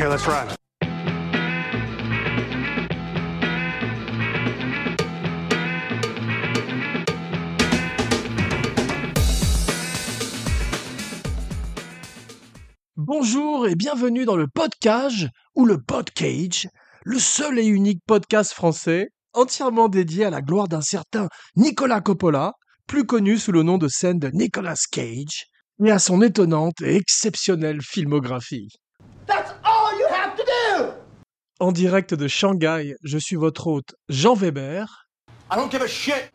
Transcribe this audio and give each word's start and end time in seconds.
Okay, 0.00 0.08
let's 0.08 0.28
run. 0.28 0.46
Bonjour 12.96 13.66
et 13.66 13.74
bienvenue 13.74 14.24
dans 14.24 14.36
le 14.36 14.46
podcast 14.46 15.26
ou 15.56 15.66
le 15.66 15.82
Podcage, 15.82 16.68
le 17.02 17.18
seul 17.18 17.58
et 17.58 17.66
unique 17.66 17.98
podcast 18.06 18.52
français 18.52 19.08
entièrement 19.32 19.88
dédié 19.88 20.26
à 20.26 20.30
la 20.30 20.42
gloire 20.42 20.68
d'un 20.68 20.80
certain 20.80 21.28
Nicolas 21.56 22.00
Coppola, 22.00 22.52
plus 22.86 23.04
connu 23.04 23.36
sous 23.36 23.50
le 23.50 23.64
nom 23.64 23.78
de 23.78 23.88
scène 23.88 24.20
de 24.20 24.28
Nicolas 24.28 24.78
Cage, 24.92 25.46
et 25.84 25.90
à 25.90 25.98
son 25.98 26.22
étonnante 26.22 26.80
et 26.82 26.94
exceptionnelle 26.94 27.80
filmographie. 27.82 28.68
That's 29.26 29.57
to 30.38 30.44
do! 30.44 30.92
En 31.60 31.72
direct 31.72 32.14
de 32.14 32.28
Shanghai, 32.28 32.94
je 33.02 33.18
suis 33.18 33.36
votre 33.36 33.66
hôte 33.66 33.94
Jean 34.08 34.34
Weber, 34.34 35.08
I 35.50 35.56
don't 35.56 35.70
give 35.70 35.82
a 35.82 35.88
shit. 35.88 36.30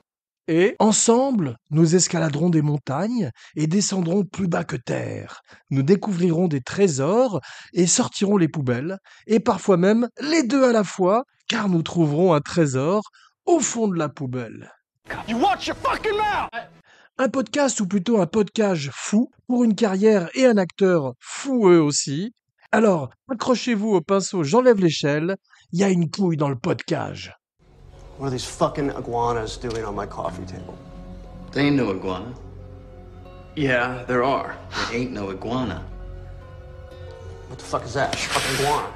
et 0.48 0.76
ensemble, 0.80 1.56
nous 1.72 1.96
escaladerons 1.96 2.50
des 2.50 2.62
montagnes 2.62 3.32
et 3.56 3.68
descendrons 3.68 4.26
plus 4.26 4.48
bas 4.48 4.66
que 4.66 4.76
terre. 4.76 5.42
Nous 5.70 5.84
découvrirons 5.84 6.50
des 6.50 6.60
trésors 6.60 7.40
et 7.74 7.88
sortirons 7.88 8.36
les 8.36 8.50
poubelles, 8.50 8.98
et 9.26 9.40
parfois 9.40 9.78
même 9.78 10.10
les 10.20 10.44
deux 10.44 10.66
à 10.66 10.74
la 10.74 10.84
fois, 10.84 11.24
car 11.48 11.70
nous 11.70 11.84
trouverons 11.84 12.34
un 12.34 12.42
trésor 12.42 13.04
au 13.46 13.60
fond 13.60 13.88
de 13.88 13.98
la 13.98 14.10
poubelle. 14.10 14.72
You 15.30 15.38
watch 15.38 15.68
your 15.68 15.78
fucking 15.78 16.18
mouth! 16.18 16.50
Un 17.18 17.30
podcast 17.30 17.80
ou 17.80 17.88
plutôt 17.88 18.20
un 18.20 18.26
podcast 18.26 18.90
fou 18.92 19.30
pour 19.48 19.64
une 19.64 19.76
carrière 19.76 20.30
et 20.34 20.46
un 20.46 20.58
acteur 20.58 21.14
fou 21.20 21.70
eux 21.70 21.82
aussi. 21.82 22.34
Alors, 22.76 23.12
accrochez-vous 23.30 23.94
au 23.94 24.02
pinceau, 24.02 24.44
j'enlève 24.44 24.80
l'échelle, 24.80 25.36
il 25.74 25.80
y 25.80 25.84
a 25.84 25.90
une 25.90 26.10
couille 26.10 26.38
dans 26.38 26.50
le 26.50 26.56
podcast. 26.56 27.30
What 28.18 28.30
are 28.30 28.32
these 28.32 28.46
fucking 28.46 28.90
iguanas 28.98 29.60
doing 29.62 29.86
on 29.86 29.94
my 29.94 30.08
coffee 30.08 30.44
table? 30.44 30.74
There 31.52 31.64
ain't 31.64 31.76
no 31.76 31.92
iguana. 31.92 32.34
Yeah, 33.56 34.04
there 34.08 34.24
are. 34.24 34.56
There 34.90 35.00
ain't 35.00 35.12
no 35.12 35.30
iguana. 35.30 35.84
What 37.48 37.60
the 37.60 37.64
fuck 37.64 37.86
is 37.86 37.94
that? 37.94 38.16
Fucking 38.16 38.66
iguana. 38.66 38.88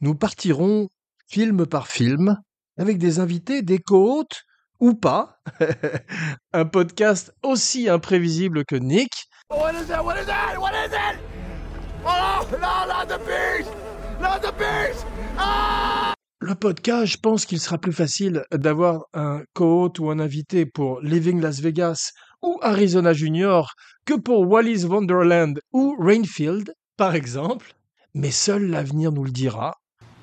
Nous 0.00 0.14
partirons 0.14 0.88
film 1.26 1.66
par 1.66 1.88
film 1.88 2.40
avec 2.78 2.96
des 2.96 3.18
invités, 3.18 3.60
des 3.60 3.80
co-hôtes 3.80 4.44
ou 4.80 4.94
pas. 4.94 5.36
un 6.54 6.64
podcast 6.64 7.34
aussi 7.42 7.90
imprévisible 7.90 8.64
que 8.64 8.76
Nick. 8.76 9.10
What 9.50 9.74
is 9.74 9.88
that? 9.88 10.02
What 10.02 10.16
is 10.16 10.24
that? 10.24 10.58
What 10.58 10.72
is 10.72 10.94
it? 10.94 11.41
Oh, 12.04 12.46
no, 12.50 12.58
not 12.58 13.08
the 13.08 13.18
beast! 13.18 13.70
Not 14.20 14.40
the 14.42 14.52
beast! 14.58 15.06
Ah! 15.38 16.14
Le 16.40 16.54
podcast, 16.56 17.12
je 17.12 17.18
pense 17.18 17.46
qu'il 17.46 17.60
sera 17.60 17.78
plus 17.78 17.92
facile 17.92 18.44
d'avoir 18.50 19.04
un 19.14 19.42
co-hôte 19.54 20.00
ou 20.00 20.10
un 20.10 20.18
invité 20.18 20.66
pour 20.66 21.00
Living 21.00 21.40
Las 21.40 21.60
Vegas 21.60 22.10
ou 22.42 22.58
Arizona 22.62 23.12
Junior 23.12 23.72
que 24.04 24.14
pour 24.14 24.40
Wallis 24.50 24.84
Wonderland 24.84 25.60
ou 25.72 25.96
Rainfield, 26.00 26.74
par 26.96 27.14
exemple. 27.14 27.74
Mais 28.14 28.32
seul 28.32 28.66
l'avenir 28.66 29.12
nous 29.12 29.24
le 29.24 29.30
dira. 29.30 29.74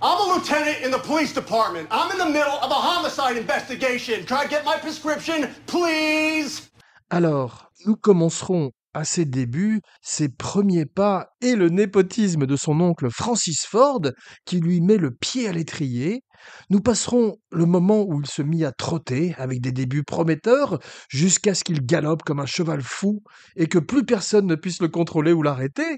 I'm 0.02 0.18
a 0.18 0.36
lieutenant 0.36 0.86
in 0.86 0.92
the 0.92 1.02
police 1.02 1.34
department. 1.34 1.88
I'm 1.92 2.12
in 2.12 2.18
the 2.18 2.30
middle 2.30 2.60
of 2.62 2.72
a 2.72 2.76
homicide 2.76 3.38
investigation. 3.38 4.26
Can 4.26 4.38
I 4.38 4.48
get 4.48 4.66
my 4.66 4.78
prescription, 4.82 5.48
please? 5.66 6.70
Alors, 7.10 7.72
nous 7.86 7.96
commencerons 7.96 8.72
à 8.94 9.04
ses 9.04 9.26
débuts, 9.26 9.82
ses 10.02 10.30
premiers 10.30 10.86
pas 10.86 11.30
et 11.42 11.56
le 11.56 11.70
népotisme 11.70 12.46
de 12.46 12.56
son 12.56 12.80
oncle 12.82 13.10
Francis 13.10 13.66
Ford 13.66 14.02
qui 14.46 14.60
lui 14.60 14.82
met 14.82 14.98
le 14.98 15.12
pied 15.12 15.48
à 15.48 15.52
l'étrier. 15.52 16.24
Nous 16.70 16.82
passerons 16.82 17.38
le 17.52 17.66
moment 17.66 18.04
où 18.08 18.22
il 18.22 18.28
se 18.28 18.42
mit 18.42 18.64
à 18.64 18.72
trotter 18.72 19.36
avec 19.38 19.62
des 19.62 19.72
débuts 19.72 20.04
prometteurs 20.04 20.80
jusqu'à 21.10 21.54
ce 21.54 21.64
qu'il 21.64 21.86
galope 21.86 22.24
comme 22.24 22.40
un 22.40 22.46
cheval 22.46 22.82
fou 22.82 23.22
et 23.56 23.68
que 23.68 23.80
plus 23.80 24.06
personne 24.06 24.48
ne 24.48 24.56
puisse 24.56 24.82
le 24.82 24.88
contrôler 24.88 25.34
ou 25.34 25.44
l'arrêter. 25.44 25.98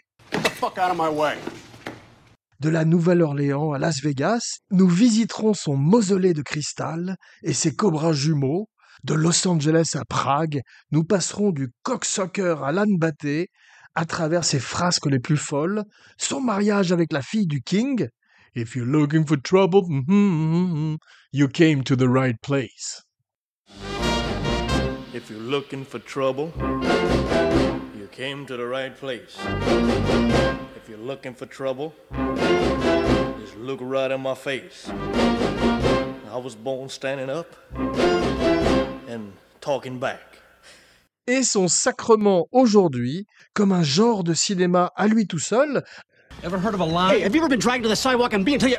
De 2.60 2.70
la 2.70 2.86
Nouvelle-Orléans 2.86 3.72
à 3.72 3.80
Las 3.80 4.04
Vegas, 4.04 4.60
nous 4.70 4.88
visiterons 4.88 5.56
son 5.56 5.76
mausolée 5.76 6.36
de 6.36 6.44
cristal 6.44 7.16
et 7.42 7.54
ses 7.54 7.76
cobras 7.76 8.14
jumeaux. 8.14 8.68
De 9.04 9.16
Los 9.16 9.48
Angeles 9.48 9.96
à 9.96 10.06
Prague, 10.06 10.62
nous 10.92 11.04
passerons 11.04 11.52
du 11.52 11.70
cocksucker 11.82 12.56
à 12.64 12.72
l'âne 12.72 12.98
batté, 12.98 13.48
à 13.96 14.06
travers 14.06 14.44
ses 14.44 14.60
frasques 14.60 15.08
les 15.08 15.20
plus 15.20 15.38
folles, 15.38 15.84
son 16.18 16.40
mariage 16.40 16.92
avec 16.92 17.12
la 17.12 17.24
fille 17.24 17.48
du 17.48 17.62
King. 17.62 18.08
If 18.54 18.76
you're 18.76 18.86
looking 18.86 19.26
for 19.26 19.38
trouble, 19.42 19.84
mhm, 19.90 20.98
you 21.34 21.48
came 21.48 21.84
to 21.84 21.96
the 21.96 22.08
right 22.08 22.36
place. 22.42 23.02
If 25.14 25.30
you're 25.30 25.40
looking 25.40 25.84
for 25.84 26.00
trouble, 26.00 26.52
you 27.98 28.08
came 28.12 28.46
to 28.46 28.56
the 28.56 28.68
right 28.68 28.96
place. 28.96 29.38
If 30.76 30.90
you're 30.90 31.00
looking 31.00 31.34
for 31.34 31.48
trouble, 31.48 31.94
just 33.40 33.58
look 33.58 33.80
right 33.82 34.12
in 34.12 34.22
my 34.22 34.36
face. 34.36 34.90
I 36.32 36.38
was 36.38 36.56
born 36.56 36.90
standing 36.90 37.30
up 37.30 37.56
and 39.12 39.34
talking 39.60 40.00
back. 40.00 40.20
Et 41.28 41.44
son 41.44 41.68
sacrement 41.68 42.48
aujourd'hui, 42.52 43.28
comme 43.54 43.72
un 43.72 43.84
genre 43.84 44.24
de 44.24 44.34
cinéma 44.34 44.92
à 44.96 45.08
lui 45.08 45.28
tout 45.28 45.40
seul, 45.40 45.84
Ever 46.44 46.58
heard 46.58 46.74
of 46.74 46.82
a 46.82 46.86
line? 46.86 47.12
Hey, 47.12 47.22
have 47.22 47.36
you 47.36 47.42
ever 47.42 47.50
been 47.50 47.60
dragged 47.60 47.84
to 47.84 47.90
the 47.90 47.96
sidewalk 47.96 48.34
and 48.34 48.44
being 48.44 48.56
until 48.56 48.70
you 48.70 48.78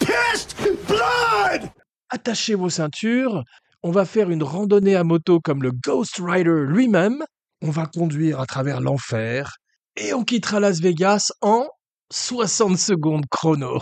pissed? 0.00 0.56
Blood? 0.88 1.70
attachez 2.08 2.54
vos 2.54 2.70
ceintures, 2.70 3.42
on 3.82 3.90
va 3.90 4.04
faire 4.04 4.30
une 4.30 4.42
randonnée 4.42 4.96
à 4.96 5.04
moto 5.04 5.40
comme 5.40 5.62
le 5.62 5.72
Ghost 5.72 6.20
Rider 6.20 6.64
lui-même, 6.66 7.24
on 7.62 7.70
va 7.70 7.86
conduire 7.86 8.40
à 8.40 8.46
travers 8.46 8.80
l'enfer, 8.80 9.56
et 9.96 10.14
on 10.14 10.24
quittera 10.24 10.60
Las 10.60 10.80
Vegas 10.80 11.30
en 11.40 11.66
60 12.12 12.78
secondes 12.78 13.26
chrono. 13.30 13.80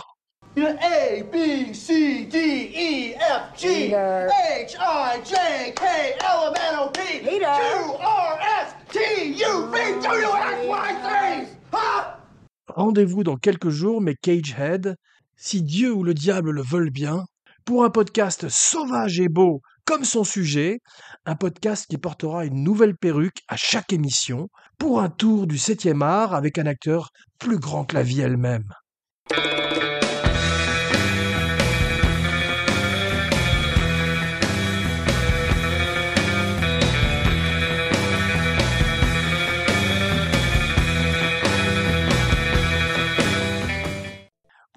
A, 0.57 1.21
B, 1.23 1.73
C, 1.73 2.25
D, 2.25 2.37
E, 2.37 3.15
F, 3.19 3.59
G, 3.59 3.91
H, 3.91 4.77
I, 4.79 5.19
J, 5.25 5.73
K, 5.75 5.83
L, 6.21 6.47
M, 6.47 6.53
N, 6.55 6.79
O, 6.79 6.89
P, 6.91 7.01
Q, 7.23 7.43
R, 7.43 8.39
S, 8.61 8.75
T, 8.89 8.99
U, 9.35 9.69
V, 9.69 9.77
W, 10.01 10.25
X, 10.25 10.65
Y, 10.65 10.95
Z. 11.03 11.57
Huh? 11.73 12.15
Rendez-vous 12.69 13.23
dans 13.25 13.35
quelques 13.35 13.69
jours, 13.69 13.99
mes 13.99 14.15
Cagehead, 14.15 14.95
si 15.35 15.61
Dieu 15.61 15.91
ou 15.91 16.03
le 16.03 16.13
diable 16.13 16.51
le 16.51 16.61
veulent 16.61 16.89
bien, 16.89 17.25
pour 17.65 17.83
un 17.83 17.89
podcast 17.89 18.47
sauvage 18.47 19.19
et 19.19 19.27
beau 19.27 19.61
comme 19.83 20.05
son 20.05 20.23
sujet, 20.23 20.79
un 21.25 21.35
podcast 21.35 21.85
qui 21.89 21.97
portera 21.97 22.45
une 22.45 22.63
nouvelle 22.63 22.95
perruque 22.95 23.41
à 23.49 23.57
chaque 23.57 23.91
émission, 23.91 24.47
pour 24.77 25.01
un 25.01 25.09
tour 25.09 25.47
du 25.47 25.57
7e 25.57 26.01
art 26.01 26.33
avec 26.33 26.57
un 26.57 26.65
acteur 26.65 27.09
plus 27.39 27.59
grand 27.59 27.83
que 27.83 27.95
la 27.95 28.03
vie 28.03 28.21
elle-même. 28.21 28.69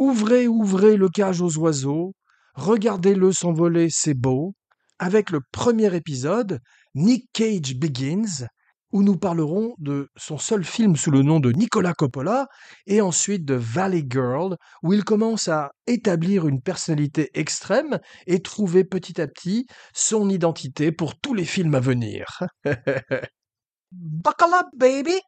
Ouvrez, 0.09 0.49
ouvrez 0.49 0.97
le 0.97 1.11
cage 1.11 1.43
aux 1.43 1.59
oiseaux, 1.59 2.15
regardez-le 2.55 3.31
s'envoler, 3.31 3.89
c'est 3.91 4.15
beau, 4.15 4.55
avec 4.99 5.29
le 5.29 5.41
premier 5.53 5.95
épisode, 5.95 6.61
Nick 6.95 7.27
Cage 7.35 7.77
Begins, 7.77 8.47
où 8.91 9.03
nous 9.03 9.19
parlerons 9.19 9.75
de 9.77 10.09
son 10.17 10.39
seul 10.39 10.65
film 10.65 10.97
sous 10.97 11.11
le 11.11 11.21
nom 11.21 11.41
de 11.41 11.53
Nicolas 11.53 11.93
Coppola, 11.93 12.47
et 12.87 13.03
ensuite 13.03 13.45
de 13.45 13.53
Valley 13.53 14.03
Girl, 14.09 14.57
où 14.83 14.95
il 14.95 15.05
commence 15.05 15.47
à 15.47 15.73
établir 15.87 16.49
une 16.49 16.63
personnalité 16.63 17.29
extrême 17.35 17.99
et 18.27 18.41
trouver 18.41 18.85
petit 18.85 19.21
à 19.21 19.29
petit 19.29 19.67
son 19.93 20.31
identité 20.31 20.91
pour 20.91 21.21
tous 21.21 21.35
les 21.35 21.45
films 21.45 21.75
à 21.75 21.81
venir. 21.81 22.25
Buckle 23.93 24.55
up, 24.55 24.69
baby! 24.75 25.21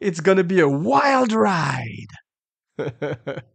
It's 0.00 0.20
gonna 0.20 0.42
be 0.42 0.58
a 0.58 0.66
wild 0.66 1.32
ride! 1.32 2.10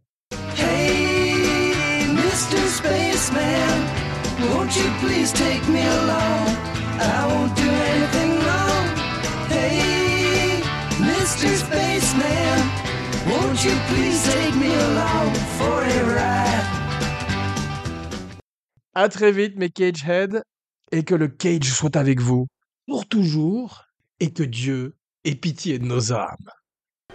À 18.94 19.08
très 19.08 19.32
vite, 19.32 19.56
mes 19.56 19.70
Cagehead, 19.70 20.42
et 20.92 21.04
que 21.04 21.14
le 21.14 21.28
Cage 21.28 21.72
soit 21.72 21.96
avec 21.96 22.20
vous 22.20 22.46
pour 22.86 23.06
toujours, 23.06 23.84
et 24.18 24.32
que 24.32 24.42
Dieu 24.42 24.96
ait 25.24 25.34
pitié 25.34 25.78
de 25.78 25.84
nos 25.84 26.12
âmes. 26.12 26.50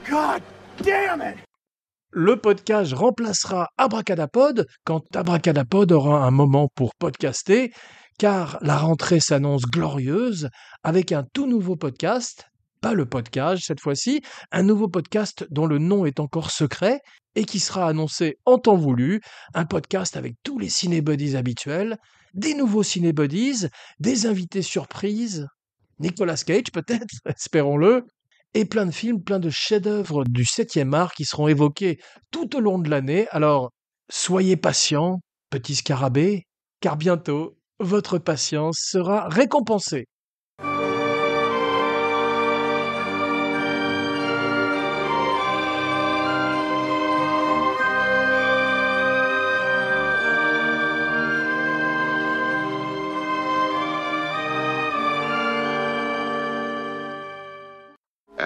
God 0.10 0.42
damn 0.84 1.22
it! 1.22 1.46
le 2.18 2.38
podcast 2.38 2.94
remplacera 2.94 3.68
Abracadapod 3.78 4.66
quand 4.86 5.04
Abracadapod 5.14 5.92
aura 5.92 6.26
un 6.26 6.32
moment 6.32 6.70
pour 6.74 6.96
podcaster, 6.96 7.74
car 8.18 8.58
la 8.62 8.78
rentrée 8.78 9.20
s'annonce 9.20 9.64
glorieuse 9.64 10.48
avec 10.82 11.12
un 11.12 11.26
tout 11.34 11.46
nouveau 11.46 11.76
podcast, 11.76 12.48
le 12.94 13.06
podcast 13.06 13.64
cette 13.66 13.82
fois-ci, 13.82 14.22
un 14.52 14.64
nouveau 14.64 14.88
podcast 14.88 15.48
dont 15.50 15.66
le 15.66 15.80
nom 15.80 16.06
est 16.06 16.20
encore 16.20 16.52
secret 16.52 17.00
et 17.36 17.46
qui 17.46 17.60
sera 17.60 17.88
annoncé 17.88 18.38
en 18.46 18.58
temps 18.58 18.78
voulu, 18.78 19.22
un 19.54 19.66
podcast 19.66 20.16
avec 20.18 20.36
tous 20.44 20.60
les 20.60 20.70
cinébuddies 20.70 21.36
habituels, 21.36 21.98
des 22.34 22.54
nouveaux 22.54 22.84
cinébuddies, 22.84 23.68
des 24.00 24.26
invités 24.26 24.62
surprises, 24.62 25.48
Nicolas 26.00 26.38
Cage 26.46 26.72
peut-être, 26.74 27.08
espérons-le, 27.26 28.06
et 28.54 28.66
plein 28.66 28.86
de 28.86 28.92
films, 28.92 29.22
plein 29.22 29.40
de 29.40 29.50
chefs-d'œuvre 29.50 30.24
du 30.24 30.44
7e 30.44 30.94
art 30.94 31.14
qui 31.14 31.26
seront 31.26 31.48
évoqués 31.48 32.00
tout 32.32 32.56
au 32.56 32.62
long 32.62 32.80
de 32.80 32.90
l'année. 32.90 33.28
Alors, 33.32 33.72
soyez 34.10 34.56
patients, 34.56 35.20
petits 35.50 35.76
scarabées, 35.76 36.44
car 36.80 36.96
bientôt, 36.96 37.58
votre 37.80 38.18
patience 38.18 38.78
sera 38.80 39.28
récompensée. 39.28 40.06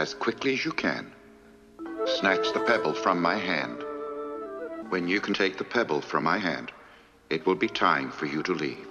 As 0.09 0.15
quickly 0.15 0.53
as 0.53 0.65
you 0.65 0.71
can. 0.71 1.05
Snatch 2.19 2.53
the 2.53 2.59
pebble 2.59 2.93
from 2.93 3.21
my 3.21 3.35
hand. 3.35 3.77
When 4.89 5.07
you 5.07 5.21
can 5.21 5.33
take 5.33 5.57
the 5.57 5.63
pebble 5.63 6.01
from 6.01 6.23
my 6.23 6.39
hand, 6.39 6.71
it 7.29 7.45
will 7.45 7.55
be 7.55 7.67
time 7.67 8.11
for 8.11 8.25
you 8.25 8.41
to 8.43 8.53
leave. 8.53 8.87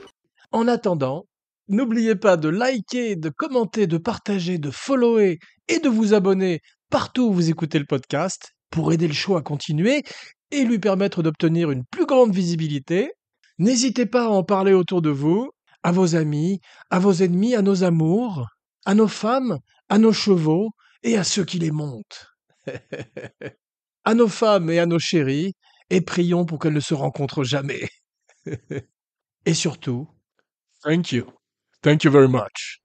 En 0.53 0.69
attendant, 0.69 1.25
n'oubliez 1.69 2.15
pas 2.15 2.37
de 2.37 2.49
liker, 2.49 3.17
de 3.17 3.31
commenter, 3.31 3.87
de 3.87 3.99
partager, 3.99 4.59
de 4.59 4.71
follower 4.71 5.39
et 5.67 5.81
de 5.81 5.89
vous 5.89 6.15
abonner 6.15 6.61
partout 6.91 7.29
où 7.29 7.33
vous 7.33 7.51
écoutez 7.51 7.79
le 7.79 7.85
podcast 7.85 8.53
pour 8.71 8.93
aider 8.93 9.09
le 9.09 9.15
show 9.15 9.37
à 9.37 9.43
continuer 9.43 10.05
et 10.51 10.65
lui 10.65 10.79
permettre 10.79 11.23
d'obtenir 11.23 11.71
une 11.71 11.85
plus 11.85 12.07
grande 12.07 12.33
visibilité. 12.33 13.11
N'hésitez 13.59 14.07
pas 14.07 14.27
à 14.27 14.29
en 14.29 14.45
parler 14.45 14.73
autour 14.73 15.03
de 15.03 15.11
vous, 15.11 15.51
à 15.83 15.91
vos 15.91 16.15
amis, 16.15 16.61
à 16.91 17.01
vos 17.01 17.13
ennemis, 17.13 17.57
à 17.57 17.63
nos 17.63 17.83
amours, 17.83 18.47
à 18.87 18.95
nos 18.95 19.09
femmes, 19.09 19.59
à 19.89 19.99
nos 19.99 20.13
chevaux 20.13 20.71
et 21.03 21.17
à 21.17 21.25
ceux 21.25 21.45
qui 21.45 21.59
les 21.59 21.71
montent. 21.71 22.27
à 24.05 24.15
nos 24.15 24.29
femmes 24.29 24.71
et 24.71 24.79
à 24.79 24.87
nos 24.87 24.99
chéris, 24.99 25.55
et 25.91 26.01
prions 26.01 26.45
pour 26.45 26.59
qu'elles 26.59 26.73
ne 26.73 26.81
se 26.81 26.95
rencontrent 26.95 27.45
jamais. 27.45 27.89
et 29.47 29.55
surtout, 29.55 30.09
thank 30.83 31.13
you. 31.13 31.27
Thank 31.83 32.05
you 32.05 32.11
very 32.11 32.29
much. 32.29 32.81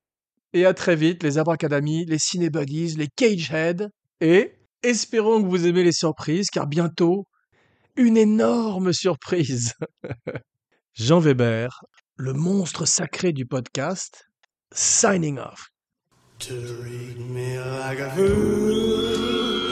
Et 0.53 0.65
à 0.65 0.73
très 0.73 0.95
vite, 0.95 1.23
les 1.23 1.37
abracadamis, 1.37 2.05
les 2.05 2.19
cinébuddies, 2.19 2.95
les 2.95 3.07
cageheads, 3.07 3.89
et 4.21 4.53
espérons 4.83 5.41
que 5.41 5.47
vous 5.47 5.65
aimez 5.65 5.83
les 5.83 5.91
surprises, 5.91 6.49
car 6.51 6.67
bientôt, 6.67 7.27
une 7.95 8.17
énorme 8.17 8.93
surprise. 8.93 9.73
Jean 10.93 11.19
Weber, 11.19 11.83
le 12.17 12.33
monstre 12.33 12.85
sacré 12.85 13.33
du 13.33 13.47
podcast, 13.47 14.25
signing 14.71 15.39
off. 15.39 15.72
To 16.43 16.59
treat 16.59 17.17
me 17.19 17.57
like 17.57 17.99
a 17.99 18.09
fool, 18.11 19.62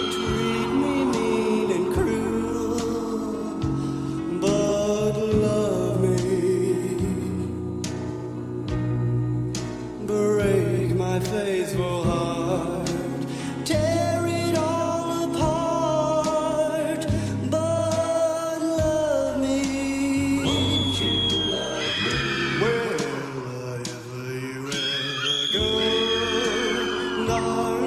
heart. 27.41 27.80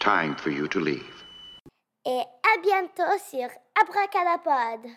Time 0.00 0.36
for 0.36 0.50
you 0.50 0.68
to 0.68 0.78
leave. 0.78 1.24
Et 2.06 2.20
à 2.20 2.60
bientôt 2.62 3.18
sur 3.18 3.48
Abracadapod. 3.80 4.90